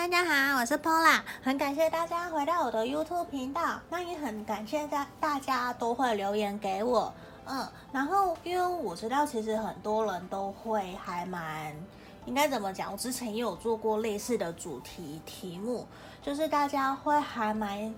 [0.00, 7.12] 大家好，我是 Pola，很感谢大家回到我的 YouTube 频道，那也很感谢大大家都会留言给我，
[7.44, 11.76] 嗯，然后因为我知道其实很多人都会还蛮
[12.24, 15.86] 应该怎么讲，我之前也有做过类似的主题题目，
[16.22, 17.94] 就是大家会还蛮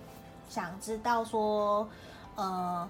[0.49, 1.89] 想知道说，
[2.35, 2.89] 呃，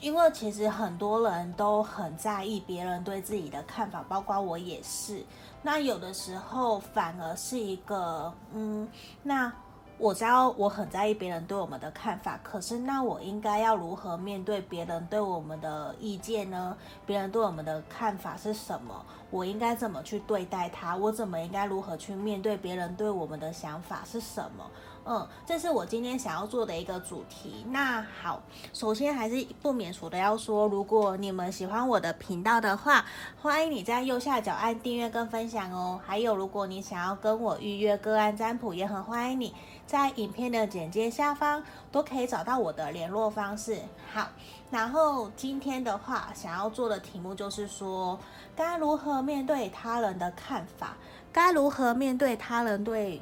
[0.00, 5.24] 因为其实很多人都很在意别人对自己的看法，包括我也是。
[5.62, 8.86] 那有的时候反而是一个，嗯，
[9.22, 9.50] 那
[9.96, 16.76] 我知道我很在意别人对我们的看法，可是那我应该要如何面对别人对我们的意见呢？
[17.06, 19.06] 别人对我们的看法是什么？
[19.30, 20.94] 我应该怎么去对待他？
[20.96, 24.68] 我怎么应该如何去面对别人对我们的想法是什么？
[25.06, 27.64] 嗯，这是我今天想要做的一个主题。
[27.68, 33.04] 那好，首先还是不免俗的要说，如果你们喜欢我的频道的话，
[33.40, 36.00] 欢迎你在右下角按订阅跟分享哦。
[36.06, 39.54] 还有，如果你想要跟我预约个案占卜，也很欢迎你
[39.86, 43.78] 在影片的简介下方都可以找到我的联络方式。
[44.10, 44.28] 好，
[44.70, 48.18] 然后今天的话，想要做的题目就是说，
[48.56, 50.96] 该如何面对他人的看法？
[51.30, 53.20] 该如何面对他人对？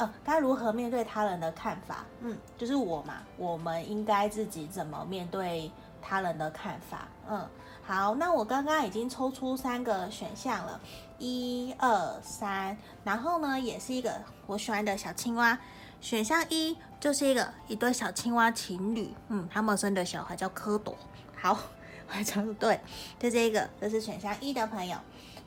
[0.00, 2.06] 呃，该如何面对他人的看法？
[2.20, 5.70] 嗯，就是我嘛，我们应该自己怎么面对
[6.00, 7.06] 他人的看法？
[7.28, 7.46] 嗯，
[7.82, 10.80] 好，那我刚刚已经抽出三个选项了，
[11.18, 14.10] 一二三，然后呢，也是一个
[14.46, 15.58] 我喜欢的小青蛙。
[16.00, 20.94] 选项一就是一个一对小青蛙情侣，嗯，他们生的小孩叫蝌蚪。
[21.36, 21.52] 好，
[22.08, 22.80] 我还讲对，
[23.18, 24.96] 就这个，这是选项一的朋友。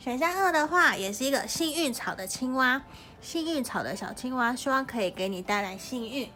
[0.03, 2.81] 选项二的话，也是一个幸运草的青蛙，
[3.21, 6.29] 幸运草的小青蛙，希望可以给你带来幸运。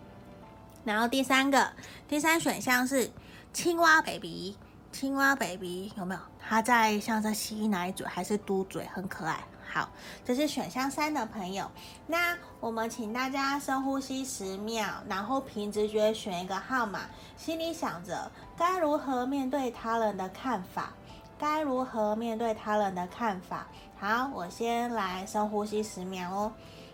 [0.86, 1.74] 然后第三个，
[2.08, 3.12] 第三选项是
[3.52, 4.56] 青蛙 baby，
[4.94, 6.22] 青蛙 baby 有没有？
[6.40, 9.44] 它在像在吸奶嘴还是嘟嘴，很可爱。
[9.70, 9.90] 好，
[10.24, 11.70] 这是选项三的朋友。
[12.06, 17.02] 那我们请大家深呼吸十秒，然后凭直觉选一个号码，
[17.36, 20.94] 心里想着该如何面对他人的看法。
[21.40, 23.68] 该如何面对他人的看法？
[24.00, 26.52] 好，我先来深呼吸十秒哦，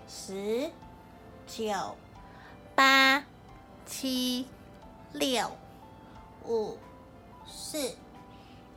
[0.07, 0.69] 十、
[1.47, 1.73] 九、
[2.75, 3.23] 八、
[3.85, 4.47] 七、
[5.11, 5.49] 六、
[6.45, 6.77] 五、
[7.45, 7.95] 四、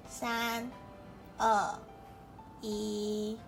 [0.06, 0.70] 三、
[1.38, 1.74] 二、
[2.60, 3.38] 一。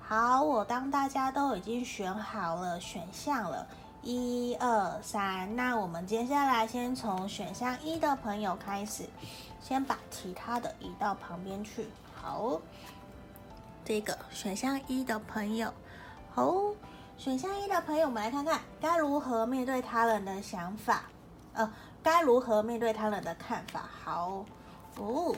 [0.00, 3.66] 好，我当大家都已经选好了选项了，
[4.10, 9.04] 一二三，那我们接下来先从选项一的朋友开始。
[9.60, 11.86] 先把其他的移到旁边去。
[12.14, 12.58] 好，
[13.84, 15.70] 这个选项一的朋友，
[16.34, 16.50] 好，
[17.18, 21.02] 选项一的朋友，我们来看看该如何面对他人的想法，
[21.52, 21.70] 呃，
[22.02, 23.90] 该如何面对他人的看法。
[24.02, 24.42] 好，
[24.96, 25.36] 哦，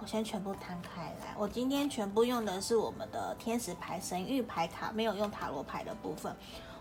[0.00, 1.34] 我先全部摊开来。
[1.36, 6.34] 我今天全部用的是我们的天使牌神谕牌卡，没有用塔罗牌的部分。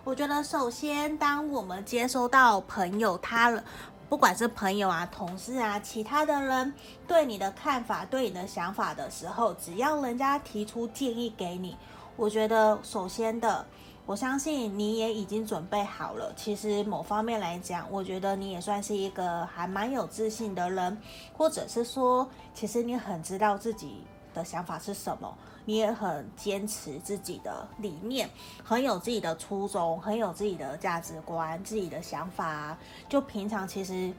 [0.03, 3.61] 我觉得首先，当我们接收到朋友他。
[4.09, 6.71] 不管是朋友啊、同事啊、其他的人
[7.07, 11.75] 对你的看法、对你的想法的时候，只要人家提出建议给你，
[12.15, 13.65] 我觉得首先的，
[14.05, 16.33] 我相信你也已经准备好了。
[16.35, 20.97] 其实某方面来讲，我觉得你也算是一个还蛮有自信的人，
[21.37, 24.01] 或者是说，其实你很知道自己
[24.33, 25.33] 的想法是什么。
[25.65, 28.29] 你也很坚持自己的理念，
[28.65, 32.77] 很有自己的初衷，很有自己的价值观，自己的想法。
[33.07, 34.11] 就平常其实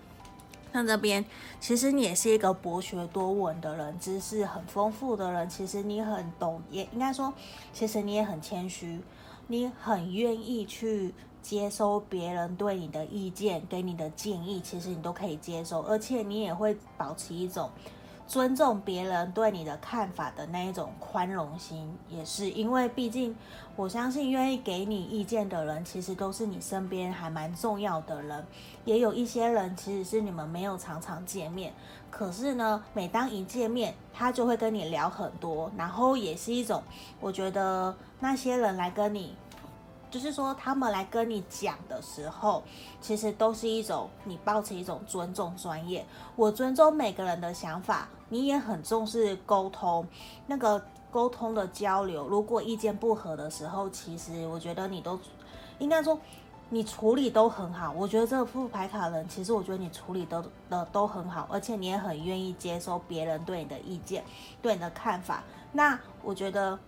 [0.72, 1.22] 像这边，
[1.60, 5.46] 其实你也是一个博学多闻的人，知识很丰富的人。
[5.46, 7.30] 其实你很懂，也应该说，
[7.74, 8.98] 其实你也很谦虚，
[9.46, 11.12] 你很愿意去
[11.42, 17.70] 接收别人对你的意见，给你的建议，其实你都可以接受，而且你也会保持一种。
[18.26, 23.36] 尊重别人对你的看法的那一种宽容心，也是因为毕竟
[23.76, 28.44] 我相信愿意给你意见的人，其实都是你身边还蛮重要的人。
[28.84, 31.72] 也有一些人其实是你们没有常常见面，
[32.10, 36.82] 可是呢，每当一见面，他就会跟你聊很多，然后也是一种，
[37.20, 39.34] 我觉得那些人来跟你。
[40.14, 42.62] 就是说，他们来跟你讲的时候，
[43.00, 46.06] 其实都是一种你抱持一种尊重、专业。
[46.36, 50.06] 我尊重每个人的想法，你也很重视沟通。
[50.46, 50.80] 那个
[51.10, 55.18] 沟通的交流，如果意见不合的时候，其实我觉得你都
[55.80, 56.16] 应该说
[56.68, 57.90] 你处理都很好。
[57.90, 64.22] 我觉得这个副牌卡人，其实我觉得你处理的的都很好，而且你也很愿意接受别人对你的意见、
[64.62, 65.42] 对你的看法。
[65.72, 66.78] 那我觉得。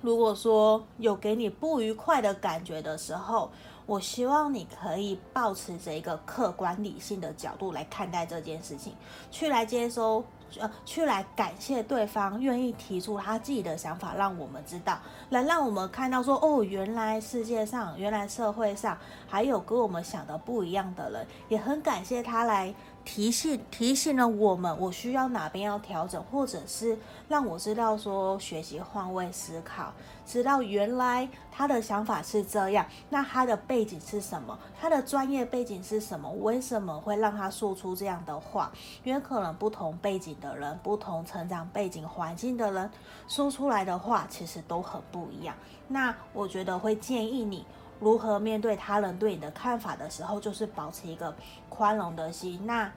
[0.00, 3.50] 如果说有给你不愉快的感觉的时候，
[3.84, 8.92] 我希望你可以抱持着一个客观理性的角度来看待这件事情，
[9.30, 10.22] 去来接收
[10.58, 14.98] 呃，去来感谢对方愿意提出他自己的想法，让我们知道，
[15.30, 18.96] 来让我们看到说，哦，原来世界上，原来社会上
[19.26, 22.74] 还有跟我们想的不一样的人，也很感谢他来。
[23.08, 29.90] 提醒提醒了我们，我需要哪边要调整，或者是让我知道说学习换位思考，
[30.26, 34.58] 知道原来他的想法是这样，那他的背景是什么？
[34.78, 36.30] 他的专业背景是什么？
[36.32, 38.70] 为什么会让他说出这样的话？
[39.02, 42.90] 因为可能不同背景的人，不同成长背景环境的人
[43.26, 45.56] 说出来的话，其实都很不一样。
[45.88, 47.64] 那我觉得会建议你。
[48.00, 51.34] 如何面对他人对你的看法的时候，就是保持一个
[51.68, 52.60] 宽容的心。
[52.64, 52.92] 那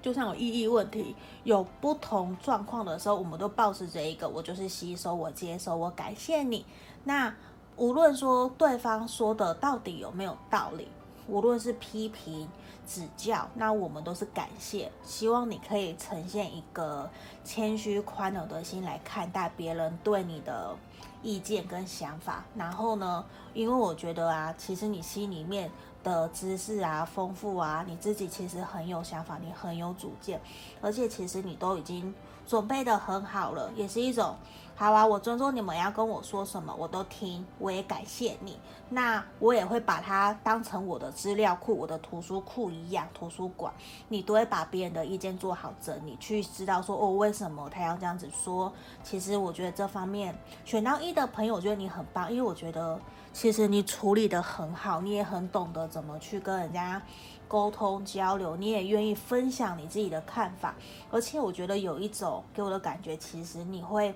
[0.00, 6.64] 就像有意义问题、有不同状况的时候，我们都保持这一个，我就是吸收，我接受，我感谢你。
[7.04, 7.34] 那
[7.76, 10.88] 无论说对方说的到底有没有道理，
[11.26, 12.48] 无论是批评、
[12.86, 14.90] 指教，那我们都是感谢。
[15.02, 17.10] 希望你可以呈现一个
[17.42, 20.76] 谦虚、宽容的心来看待别人对你的。
[21.24, 23.24] 意见跟想法，然后呢，
[23.54, 25.68] 因为我觉得啊，其实你心里面
[26.04, 30.40] 的知识啊丰富啊，你自己其实很有想法，你很有主见，
[30.80, 32.14] 而且其实你都已经
[32.46, 34.36] 准备的很好了，也是一种。
[34.76, 38.58] 好啊，我尊重你们要跟我说什么，我都听，我也感谢你。
[38.90, 43.72] 那我也会把它当成我的资料库、我的图书库一样，图书馆，
[44.08, 48.72] 你都会把别人的意见做好整理，去知道说哦，为什么他要这样子说。
[49.04, 53.00] 其实我觉得这方面选到一的朋友，我觉得你很棒，因为我觉得
[53.32, 57.00] 其实你处理得很好，你也很懂得怎么去跟人家
[57.46, 60.74] 沟通交流，你也愿意分享你自己的看法，
[61.12, 64.12] 而且我觉得有一种给我的感觉，其实你会。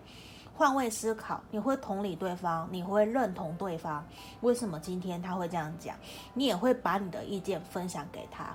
[0.58, 4.04] 换位思考，你会同理对方，你会认同对方，
[4.40, 5.94] 为什么今天他会这样讲？
[6.34, 8.52] 你也会把你的意见分享给他。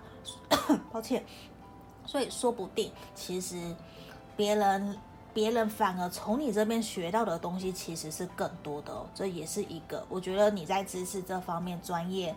[0.92, 1.24] 抱歉，
[2.06, 3.74] 所以说不定其实
[4.36, 4.98] 别人
[5.34, 9.08] 别人反而从你这边学到的东西其实是更多的哦。
[9.16, 12.36] 这也是一个，我觉得你在知识这方面专业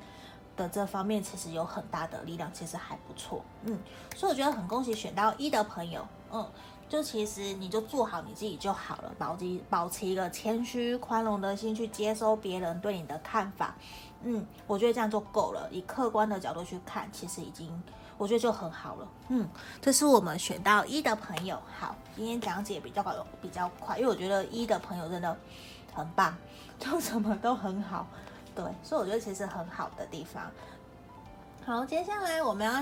[0.57, 3.45] 的这方面其实有很大的力量，其实还不错。
[3.65, 3.77] 嗯，
[4.15, 6.07] 所以我觉得很恭喜选到一的朋友。
[6.33, 6.49] 嗯。
[6.89, 13.75] 就其实你就做好你自己就好了，保持保持一个谦虚宽容的心去接收别人对你的看法，
[14.23, 15.69] 嗯，我觉得这样就够了。
[15.73, 17.83] 以客观的角度去看，其实已经
[18.17, 19.49] 我觉得就很好了，嗯，
[19.81, 21.61] 这是我们选到一的朋友。
[21.79, 23.13] 好，今天讲解比较快
[23.43, 25.37] 比较快，因为我觉得一的朋友真的
[25.93, 26.37] 很棒，
[26.79, 28.07] 就什么都很好，
[28.55, 30.45] 对，所以我觉得其实很好的地方。
[31.67, 32.75] 好，接下来我们要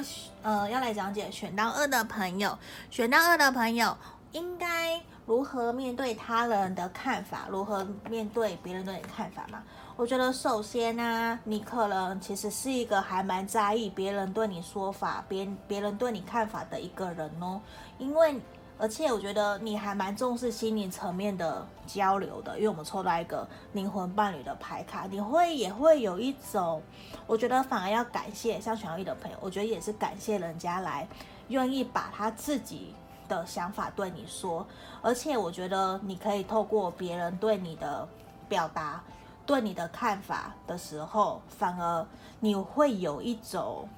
[0.42, 2.58] 呃要来讲解选到二的朋友，
[2.90, 3.96] 选到二的朋友
[4.32, 9.62] 应该如何面对他人的看法，如何面对别人对你的看法嘛？
[9.96, 17.58] 我觉得首先呢、你可能其实是一个还蛮在意别人对你说法，别别人对你看法的一个人哦，
[17.96, 18.38] 因为。
[18.76, 26.82] 而且我觉得你还蛮重视心灵层面的交流的，因为我们抽到一个灵魂伴侣的牌卡，你会也会有一种，
[27.26, 31.06] 我觉得反而要感谢像选到一的朋友，我觉得也是感谢人家来
[31.48, 32.94] 愿意把他自己
[33.28, 34.66] 的想法对你说，
[35.00, 38.06] 而且我觉得你可以透过别人对你的
[38.48, 39.00] 表达、
[39.46, 42.04] 对你的看法的时候，反而
[42.40, 43.88] 你会有一种。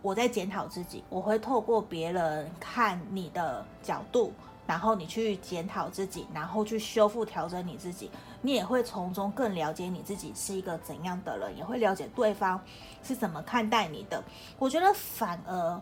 [0.00, 4.32] 我在检讨自己，我会透过别人看你的角度，
[4.66, 8.10] 然后你去检讨自己，然后去修复调整你自己，
[8.42, 12.60] 你也会从中更了解你自己是一个怎样的人，也会了解对方
[13.02, 14.22] 是怎么看待你的。
[14.58, 15.80] 我觉得反而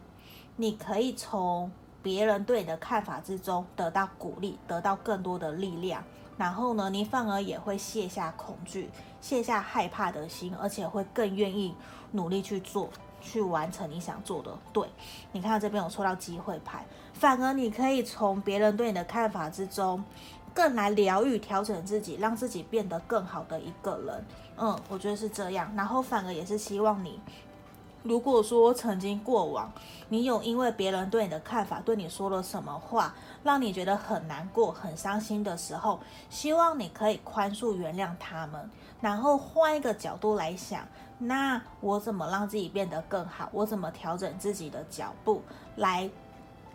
[0.57, 1.71] 你可以从
[2.03, 6.03] 别人对你的看法之中得到鼓励，得到更多的力量，
[6.39, 8.89] 然后呢，你反而也会卸下恐惧，
[9.21, 11.75] 卸下害怕的心，而且会更愿意
[12.13, 12.89] 努力去做。
[13.27, 14.89] 去完成你想做的，对，
[15.33, 20.05] 你看到这边有抽到机会牌，反而你可以从别人对你的看法之中，
[20.55, 24.25] 更来疗愈、调整自己，让自己变得更好的一个人。
[24.57, 25.73] 嗯，我觉得是这样。
[25.77, 27.21] 然后反而也是希望你，
[28.05, 29.71] 如果说曾经过往，
[30.09, 35.99] 你有因为别人对你的看法，对你说了什么话，让你觉得很难过、很伤心的时候，
[36.31, 40.87] 希望你可以宽恕、原谅他们，然后换一个角度来想。
[41.19, 43.49] 那我怎么让自己变得更好？
[43.53, 45.43] 我怎么调整自己的脚步，
[45.77, 46.11] 来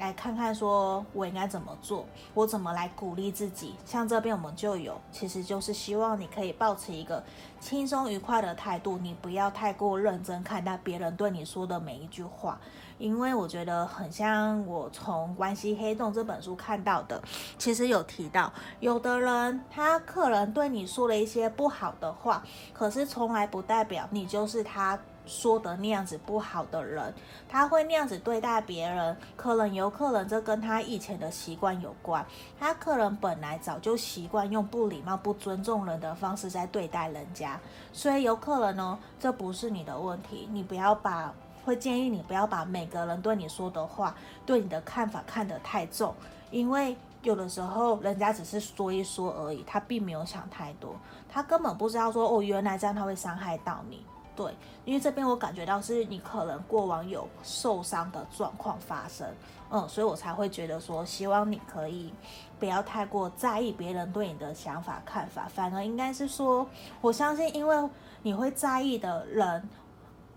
[0.01, 2.08] 来看看说我应该怎么做？
[2.34, 3.75] 我怎么来鼓励自己？
[3.86, 7.24] 像这边我们就有，其实就是希望你可以保持一个
[7.60, 12.60] 轻松愉快的态度，你不要太过认真看待别人对你说的每一句话。
[12.98, 17.22] 因为我觉得很像我从《关系黑洞》这本书看到的，
[17.60, 22.43] 其实有提到，有的人他可能对你说了一些不好的话，
[22.74, 27.13] 可是从来不代表你就是他说的那样子不好的人，
[27.48, 32.25] 他会那样子对待别人，可能有可能这跟他以前的习惯有关。
[32.60, 37.60] 他可能本来早就习惯用不礼貌、不尊重人的方式在对待人家，
[37.94, 40.48] 所以有可能呢，这不是你的问题。
[40.51, 46.13] 你不要把，会建议你不要把每个人对你说的话、对你的看法看得太重，
[46.50, 50.96] 因为有的时候人家只是说一说而已，他并没有想太多，
[51.30, 54.04] 他根本不知道说哦，原来这样他会伤害到你。
[54.41, 54.51] 对，
[54.86, 59.27] 因为这边我感觉到是你可能过往有受伤的状况发生，
[59.69, 62.12] 嗯，所以我才会觉得说，希望你可以
[62.60, 66.67] 不要太过在意别人对你的想法看法，反而应该是说，
[67.01, 67.89] 我相信，因为
[68.24, 69.69] 你会在意的人，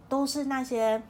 [0.06, 1.02] 都是那些，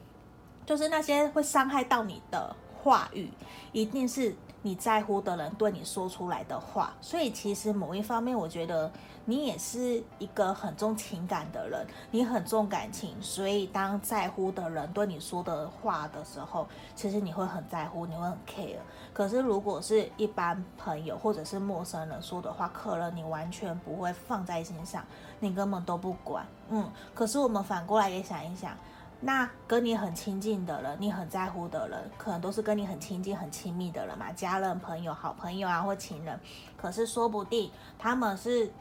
[0.65, 3.29] 就是那些会伤害到你的话语，
[3.71, 8.89] 一定是你在乎的人对你说出来的话，所以其实某一方面，我觉得。
[9.27, 18.77] 你也是一个很重情感的人，你很重感情，所以当在乎的人对你说的话的时候，其实你会很在乎，你会很 care。
[19.13, 25.03] 可是如果是一般朋友或者是陌生人说的话，可能你完全不会放在心上，
[25.39, 26.45] 你根本都不管。
[26.69, 28.77] 嗯，可是我们反过来也想一想。
[29.25, 36.39] 那跟你很亲近的人，你很在乎的人，可能都是跟你很亲近、很亲密的人嘛，家人、朋友、好朋友啊，或情人。
[36.77, 38.71] 可是说不定他们是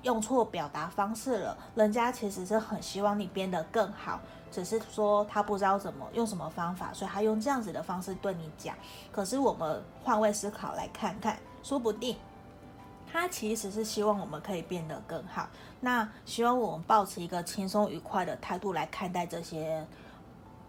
[0.00, 4.18] 用错表达方式了，人家其实是很希望你变得更好，
[4.50, 8.74] 只是说他不知道怎么用什么方法，所以他用这样子的方式对你讲。
[9.12, 12.16] 可是我们换位思考来看看，说不定。
[13.12, 15.46] 他其实是希望我们可以变得更好，
[15.80, 19.86] 那希望我们保持一个轻松愉快的态度来看待这些，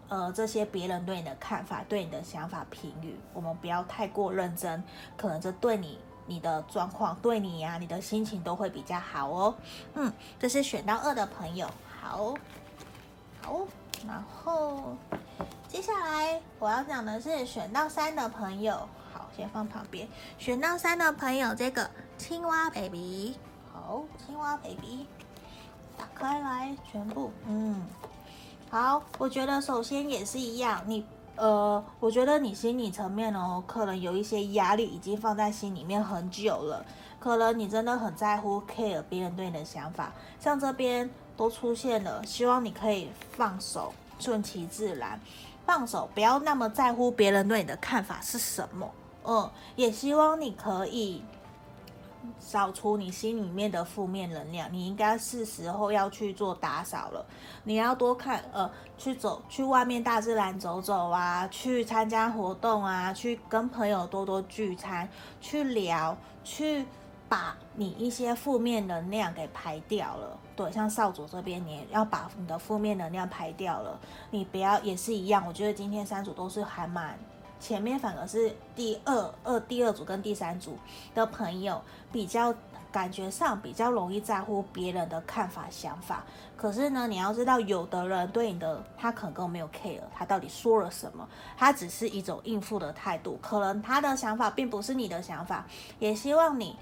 [0.08, 4.84] 呃，这些别人对你的看法、对你的想法、评语，我们不要太过认真，
[5.16, 9.54] 可能这对你、你的状况、对你呀、你的心情都会比较好哦。
[9.94, 11.66] 嗯，这是选到二的朋友，
[11.98, 12.34] 好，
[13.40, 13.60] 好，
[14.06, 14.94] 然后
[15.66, 18.86] 接下来我要讲的是选到三的朋友。
[19.14, 20.08] 好先放旁边，
[20.38, 23.34] 选到三的朋友，这个青蛙 baby，
[23.72, 25.06] 好，青蛙 baby，
[25.96, 27.82] 打开来，全部，嗯，
[28.70, 31.04] 好，我觉得首先也是一样，你，
[31.36, 36.84] 呃，我觉得你心理层面哦，可能有一些压力已经放在心里面很久了，
[37.18, 45.20] 可能你真的很在乎 care 别人对你的想法，像这边都出现了，希望你可以放手，顺其自然，
[45.66, 48.90] 放手，不要那么在乎别人对你的看法是什么。
[49.26, 51.22] 嗯，也希望你可以
[52.38, 54.72] 扫除你心里面的负面能量。
[54.72, 57.24] 你应该是时候要去做打扫了。
[57.64, 65.08] 你要多看，呃，去走，去外面大自然走走啊，去参加活动啊，去跟朋友多多聚餐，
[65.40, 66.84] 去聊，去
[67.28, 70.38] 把你一些负面能量给排掉了。
[70.54, 73.98] 对，像少主这边，你要把你的负面能量排掉了。
[74.30, 77.18] 你不要也是一样，我觉得今天三组都是还蛮。
[77.64, 80.76] 前面反而是第二二第二组跟第三组
[81.14, 81.80] 的朋友
[82.12, 82.54] 比较
[82.92, 86.22] 感觉上比较容易在乎别人的看法想法，
[86.58, 95.66] 可是呢，你要知道，有的人对你的他可能根本没有 care，他到底说了什么，他只是一种应付的态度，可能他的想法并不是你的想法，
[95.98, 96.76] 也希望你。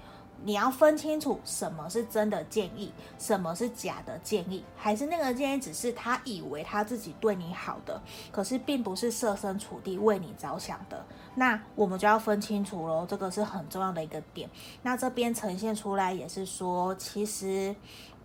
[0.45, 11.05] 你要分清楚什么是真的建议，什么是假的建议，还是那个建议只是他以为他自己对你好的，可是并不是设身处地为你着想的。
[11.35, 14.49] 那我们就要分清楚喽，这个是很重要的一个点。
[14.81, 17.73] 那这边呈现出来也是说，其实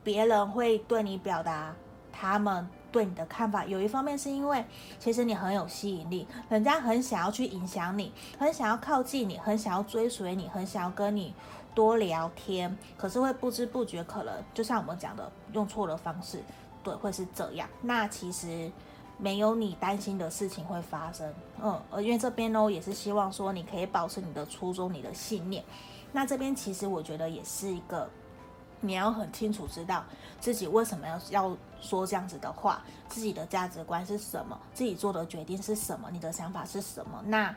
[0.02, 1.74] 别人会对你表达
[2.12, 4.64] 他们对你的看法，有一方面是因为
[4.98, 11.32] 其实你很有吸引力，人家很想要去影响你，很想要靠近你，很想要追随你，很想要跟你。
[11.78, 16.42] 多聊天，可是会不知不觉，可能就像我们讲的，用错了方式，
[16.82, 17.68] 对，会是这样。
[17.82, 18.68] 那其实
[19.16, 21.32] 没有你担心的事情会发生，
[21.62, 25.62] 嗯，而因为这边呢，也是希望说你可以保持你的初衷、你的信念。
[26.10, 28.10] 那这边其实我觉得也是一个，
[28.80, 30.02] 你要很清楚知道
[30.40, 37.22] 自己为什么要要说这样子的话，自己的价值观是什么，自己做的决定是什么，你的想法是什么。
[37.26, 37.54] 那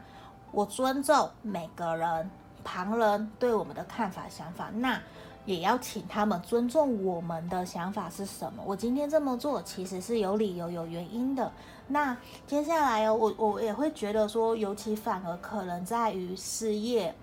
[0.51, 2.29] 我尊重每个人。
[2.63, 5.01] 旁人对我们的看法、想法，那
[5.46, 8.62] 也要请他们尊重我们的想法是什么。
[8.63, 11.51] 我今天这么做，其实是有理由、有原因的。
[11.88, 12.15] 那
[12.46, 17.15] 接下来哦，我我也会觉得说，尤其反而可能在于事业、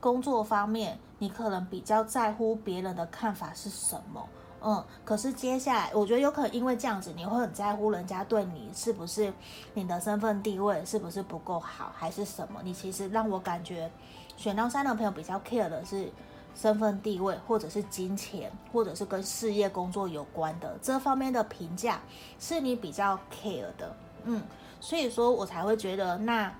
[0.00, 4.26] 工作方面，你可能比较在乎别人的看法是什么。
[4.62, 9.30] 嗯，可是接下来，我觉得有可能因为这样子，你会很在乎人家对你是不是
[9.74, 12.60] 你的身份地位是不是不够好，还是什么？
[12.64, 13.90] 你其实让我感觉。
[14.36, 16.10] 选到三的朋友比较 care 的是
[16.54, 22.00] 身份地位，或者是金钱，或者是跟事业工作有关的这方面的评价，
[22.38, 24.42] 是你比较 care 的，嗯，
[24.80, 26.50] 所以说我才会觉得，那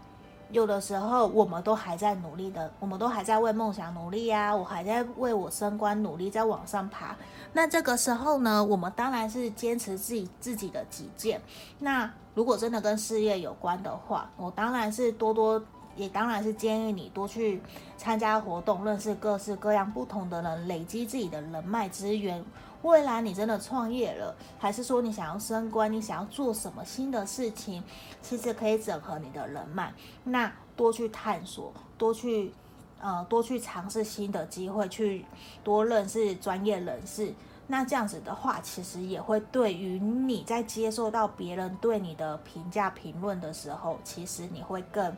[0.50, 7.16] 有的时候我们都还在努力的，我们都还在为梦想努力呀，我还在为我升官努力，在往上爬。
[7.52, 11.40] 那这个时候呢，我们当然是坚持自己自己的己见。
[11.78, 15.62] 那如果真的跟事业有关的话，我当然是多多。
[15.96, 17.60] 也当然是建议你多去
[17.96, 22.44] 参加活动，认识各式各样不同的人，累积自己的人脉资源。
[22.82, 27.82] 未来你真的创业了，还是说你想要升官，你想要做什么新的事情，
[28.22, 32.52] 其实可以整合你的人脉，那多去探索，多去
[33.00, 35.24] 呃多去尝试新的机会，去
[35.64, 37.34] 多认识专业人士。
[37.66, 45.16] 那这样子的话，其实也会对于你在接受到别人对你的评价评论的时候，其实你会更。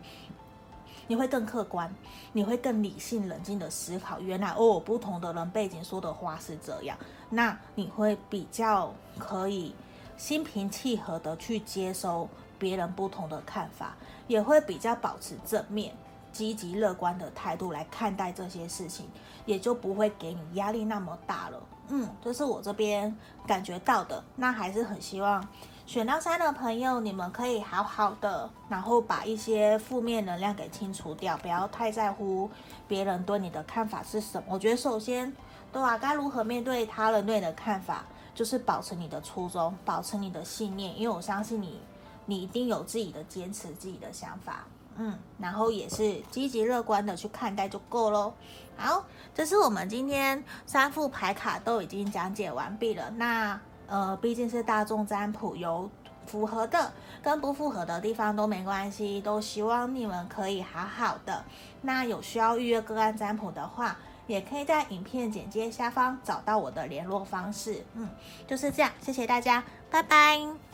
[1.08, 1.92] 你会更客观，
[2.32, 4.20] 你会更理性冷静的思考。
[4.20, 6.96] 原来哦，不同的人背景说的话是这样，
[7.30, 9.74] 那你会比较可以
[10.16, 13.96] 心平气和的去接收别人不同的看法，
[14.28, 15.94] 也会比较保持正面、
[16.30, 19.08] 积极乐观的态度来看待这些事情，
[19.46, 21.62] 也就不会给你压力那么大了。
[21.88, 24.22] 嗯，这是我这边感觉到的。
[24.36, 25.42] 那还是很希望。
[25.88, 32.50] 选到三的朋友，你们可以好好的，然后把一些负面能量给清除掉，不要太在乎
[32.86, 34.44] 别人对你的看法是什么。
[34.50, 35.34] 我觉得首先，
[35.72, 38.04] 对啊，该如何面对他人对你的看法，
[38.34, 41.80] 就是保持你的初衷，保持你的信念，因为我相信你，
[42.26, 44.66] 你一定有自己的坚持，自己的想法，
[44.96, 48.34] 嗯，然后也是积极乐观的去看待就够喽。
[48.76, 53.58] 好，这是我们今天三副牌卡都已经讲解完毕了，那。
[53.88, 55.90] 呃，毕竟是大众占卜，有
[56.26, 56.92] 符合的
[57.22, 61.44] 跟不符合的地方都没关系，都希望你们可以好好的。
[61.82, 67.84] 那有需要预约个案占卜的话，也可以在影片简介下方找到我的联络方式。
[67.94, 68.08] 嗯，
[68.46, 70.67] 就是这样，谢谢大家，拜拜。